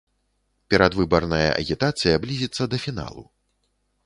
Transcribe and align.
Перадвыбарная 0.73 1.45
агітацыя 1.61 2.15
блізіцца 2.25 2.63
да 2.73 2.77
фіналу. 2.89 3.23